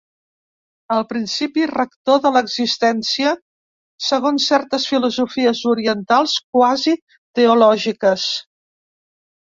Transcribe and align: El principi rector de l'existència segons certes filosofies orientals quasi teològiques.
El 0.93 1.03
principi 1.09 1.65
rector 1.71 2.17
de 2.23 2.31
l'existència 2.37 3.33
segons 4.07 4.49
certes 4.53 4.87
filosofies 4.93 5.61
orientals 5.75 6.37
quasi 6.59 6.99
teològiques. 7.41 8.25